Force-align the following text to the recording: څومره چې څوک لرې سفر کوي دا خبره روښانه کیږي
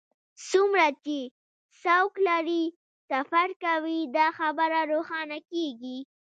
څومره 0.49 0.87
چې 1.03 1.17
څوک 1.81 2.11
لرې 2.27 2.63
سفر 3.09 3.47
کوي 3.63 3.99
دا 4.17 4.27
خبره 4.37 4.79
روښانه 4.91 5.37
کیږي 5.51 5.97